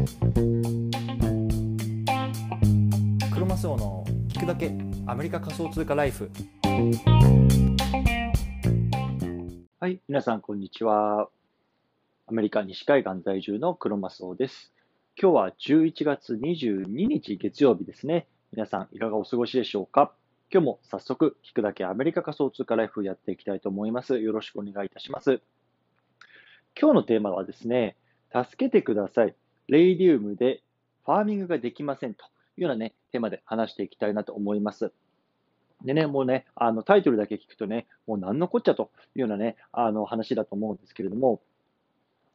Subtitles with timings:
[0.00, 0.06] ク
[3.38, 4.72] ロマスオの聞くだけ
[5.06, 6.30] アメリカ仮想通貨ライフ
[9.78, 11.28] はい、皆さん、こんにちは。
[12.26, 14.72] アメリカ西海岸在住のクロマスオです。
[15.20, 18.26] 今日は11月22日月曜日ですね。
[18.52, 20.14] 皆さん、いかがお過ごしでしょうか？
[20.50, 24.18] 今日も早速、聞くだけアメリカ仮想通貨ライフやっていきたいと思います。
[24.18, 25.42] よろしくお願いいたします。
[26.80, 27.96] 今日のテーマはですね、
[28.32, 29.34] 助けてください。
[29.70, 30.62] レイディウムで
[31.06, 32.26] ファーミングができませんとい
[32.58, 34.92] うようなね、テーマで話していきたいなと思います。
[35.84, 41.40] でね、もうね、あのタイトルだけ聞くとね、もう何のこっちゃというようなね、あの話だと思うんですけれども、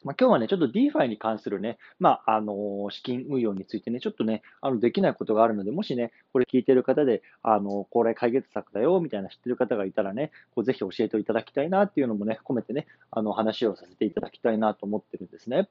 [0.06, 15.68] まあ、今日はね、ちょっと DeFi に関するね、まあ、あの資金運用についてね、ちょっとね、あのできないことがあるので、もしね、これ聞いてる方で、あのこれ解決策だよみたいな知ってる方がいたらね、こうぜひ教えていただきたいなっていうのもね、込めてね、あの話をさせていただきたいなと思ってるんですね。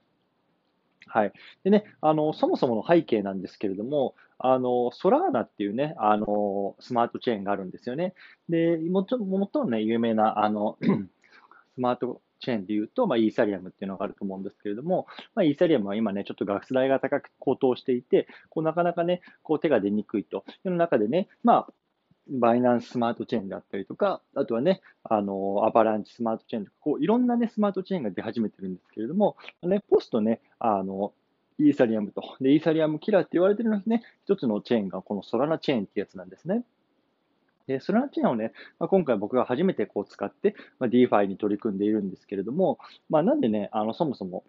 [1.06, 1.32] はい。
[1.64, 8.14] でね、あの、そもそもの背景なんですけれども、あの、ソラーナっていうね、あの、スマートチェーンがあるんですよね。
[8.48, 10.76] で、もともとね、有名な、あの、
[11.74, 21.72] スマートチェーンでいうと、まあ、イーサリアムっていうのがあると思うんですけれども、まあ、イーサリアムは今ね、ちょっと学代が高く高騰していて、こうなかなかね、こう手が出にくいという中でね、まあ、
[22.28, 31.12] バイナンススマートチェーンだったりとか、あとはね、あの、アバランチスマートチェーンとか、こう、いろんなね、スマートチェーンが出始めてるんですけれども、ね、ポストね、あの、
[31.58, 32.22] イーサリアムと。
[32.40, 36.64] で、イーサリアムキラーって言われてるのにね、一つのチェーンがこのソラナチェーンってやつなんですね。
[37.66, 42.78] で、ソラナチェーンをね、まあ、今回僕が初めてこう使って、まあ、DeFi に取り組んでいるんですけれども、
[43.08, 44.44] まあ、なんでね、あの、そもそも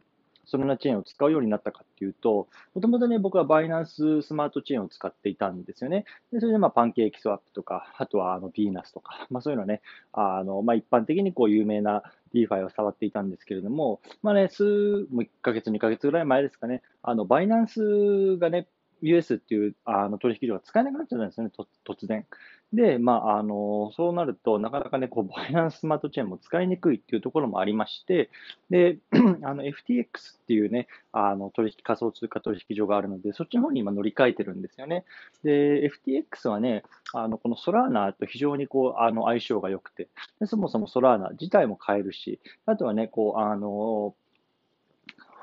[0.46, 6.06] ソラナチェーンを使うようになったかっていうと、もともとね、僕はバイナンススマートチェーンを使っていたんですよね。
[6.32, 9.82] で、それでまあパンケーキスワップとか、あとはあのビーナスとか、 まあそういうのね、
[10.14, 14.64] あの、まあ一般的にこう有名な DeFi を触っていたんですけれども、まあね、数、
[15.12, 18.68] もう1ヶ月、2ヶ月ぐらい前ですかね、あの、バイナンスがね、
[19.06, 21.52] US っていうあの取引所が使えなくなっちゃったんですよね、
[21.86, 22.26] 突然。
[22.74, 28.30] で、まあ、あの、そうなると、なかなかね、こう、バイナンススマートチェーンも使いにくいっていうところもありまして、
[28.70, 28.98] で、
[29.44, 35.06] あの、FTX っていうね、あの、取引、仮想通貨取引所があるので、そっちの方に今乗り換えてるんですよね。
[35.44, 36.84] で、FTX はね、
[37.14, 44.16] あの、このソラーナと非常にこう、あの、相性が良くて、でそもそもソラーナ自体も買えるし、あとはね、こう、あの、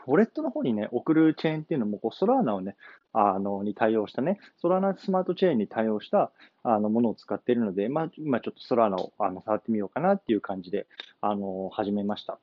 [0.06, 2.76] ウォレットの方にね、送るチェーンっていうのも、こう、ソラーナをね、
[3.12, 6.32] あの、に対応したね、ソラーナスマートチェーンに対応した
[6.62, 10.86] あのものを使っているので、まあ、今ちょっとソラーナをあの触ってみようかなっていう感じで、
[11.20, 12.38] あの、始めました。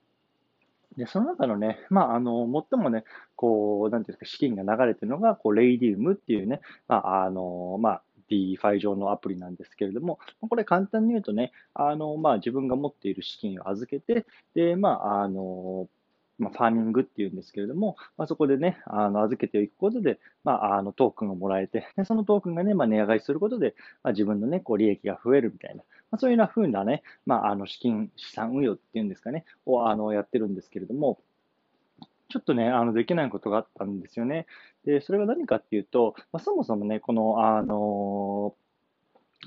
[0.97, 3.03] で、その中のね、まあ、あの、最もね、
[3.35, 15.87] こう、なんていうんですか、資金が流れてるのが、こう、レイディウムっていうね、まあ、あの、まあ、DeFi 上のアプリなんですけれども、これ簡単に言うとね、あの、まあ、自分が持っている資金を預けて、で、まあ、あの、
[16.39, 31.19] まあ、ファーミングっていうんですけれども、まあ、そこでね、あの預けていくことで、まあ、あのトークンをもらえて、でそのトークンがね、まあ、値上がりすることで、まあ、自分のね、こう利益が増えるみたいな、まあ、そういうような風なね、まあ、あの資金、資産運用っていうんですかね、をあのやってるんですけれども、
[32.29, 34.45] ちょっとね、あのできないことがあったんですよね。
[34.85, 38.55] で、それが何かっていうと、まあ、そもそもね、この、あの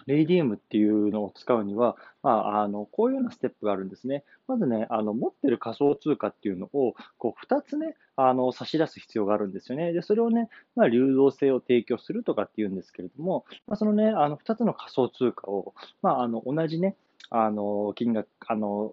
[0.07, 4.25] レイディウムっていうのを使うには、まあ、あのこういうようなステップがあるんですね。
[4.49, 9.93] まずね、あの持ってる仮想通貨っていうのをこう2つね、あの差し出す必要があるんですよね。
[9.93, 16.97] で、それをね、まあ、流動性を提供するとかっていうんですけれども、まあ、そのね、あの2つの仮想通貨を、まあ、あの同じね、
[17.31, 18.93] あの金額、あの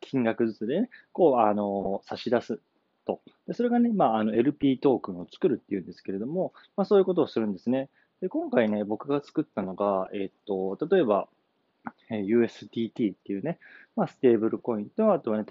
[0.00, 2.60] 金額ずつで、ね、こうあの差し出す
[3.06, 3.20] と。
[3.46, 7.88] でそれがね、まあ、あの LP トークンを作るっていうんですけれども、まあ、そういうことをするんですね。
[8.20, 11.28] で今回ね、僕が作ったのが、えっと、例えば、
[12.10, 13.58] USDT っていうね、
[13.96, 15.44] まあ、ステーブルコインと、あとはね、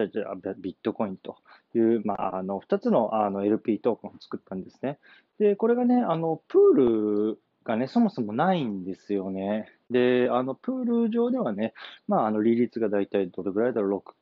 [0.59, 1.37] ビットコインと
[1.73, 4.99] いう、まあ、あの、2つのあの LP トークンを作ったんですね。
[5.39, 9.71] で、これがね、あの、プールがね、そもそもないんですよね。
[9.89, 11.73] で、あの、プール上ではね、
[12.07, 14.13] まあ、あの、利率がだいたいどれぐらいだろう、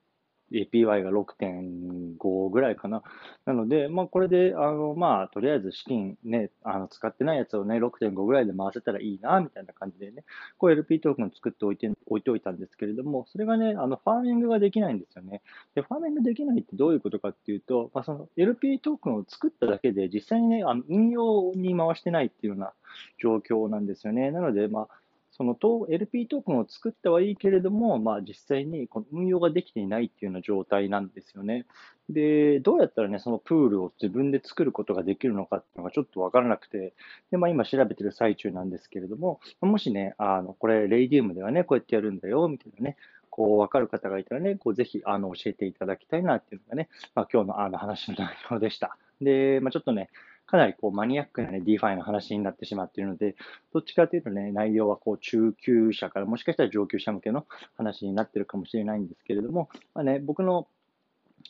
[0.52, 3.04] APY が6.5ぐらいかな。
[3.46, 10.24] なので、まあ、これで、あの、まあ、とりあえず資金ね、あの、使ってないやつをね、6.5ぐらいで回せたらいいな、みたいな感じでね、
[10.58, 15.42] こう LP トークン作っておいて、置いておいたんですけれども、それがね、あの、ファーミングができないんですよね。
[15.76, 22.74] で、ファーミングできないってどういうことかっていうと、まあ、その LP トークンを作っただけで、実際にね、あの、運用に回してないっていうような
[23.22, 24.32] 状況なんですよね。
[24.32, 24.88] なので、まあ、
[25.32, 25.56] その
[25.90, 31.66] LP トークンを作ってはいいけれども、まあ、実際にこの運用ができていないっていうような状態なんですよね。
[32.10, 36.94] で、どうやったらね、そのプールを自分で作ることができるのかっていうのがちょっとわからなくて、
[37.32, 42.98] で、まあ今調べてる最中なんですけれども、もしね、あの、これ、レイディウムではね、こうやってやるんだよ、みたいなね、
[43.30, 48.98] こう、わかる方がいたらね、こう、ぜひ、あの、教えていただきたいなっていうのがね、まあ今日のあの話の内容でした。
[49.22, 50.10] で、まあ、ちょっとね、
[50.48, 53.36] かなりこうマニアックなね、DeFi の話になってしまっているので、
[53.74, 57.46] どっちかというとね、内容はこう中級者からもしかしたら上級者向けの
[57.76, 60.68] 話になってるかもしれないんですけれども、まあね、僕の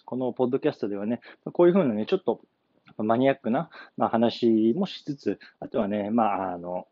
[0.05, 1.21] このポッドキャストではね、
[1.53, 2.41] こういうふうなね、ちょっと
[2.97, 6.87] マニアックな、ま、話もしつつ、あとはね、まあ、あの、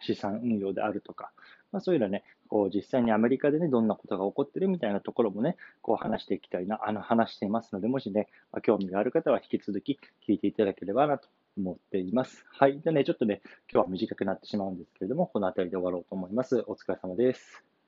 [0.00, 1.30] 資産運用であるとか、
[1.72, 8.28] まあ、そういうのはね、こう実際にアメリカでね、どんなことが起こってるみたいなところもね、こう話していきたいな、あの話していますので、もしね、
[8.62, 9.98] 興味がある方は引き続き
[10.28, 12.44] 聞いていただければなと思っています。
[12.50, 12.80] はい。
[12.80, 13.40] でね、ちょっとね、
[13.72, 16.64] 今日は短くなってしまうんですけれども、この辺りで終わろうと思います。
[16.66, 17.79] お疲れ様です。